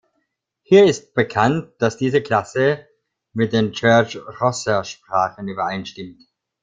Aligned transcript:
Hier 0.63 0.85
ist 0.85 1.13
bekannt, 1.13 1.73
dass 1.77 1.95
diese 1.95 2.23
Klasse 2.23 2.87
mit 3.33 3.53
den 3.53 3.71
Church-Rosser-Sprachen 3.71 5.47
übereinstimmt. 5.47 6.23